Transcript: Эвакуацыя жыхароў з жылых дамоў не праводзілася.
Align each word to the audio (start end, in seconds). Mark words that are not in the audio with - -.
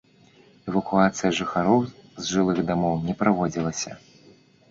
Эвакуацыя 0.69 1.29
жыхароў 1.39 1.85
з 1.91 2.23
жылых 2.31 2.57
дамоў 2.69 2.95
не 3.09 3.13
праводзілася. 3.19 3.91